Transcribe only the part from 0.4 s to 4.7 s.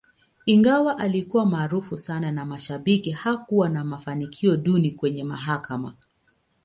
Ingawa alikuwa maarufu sana na mashabiki, hakuwa na mafanikio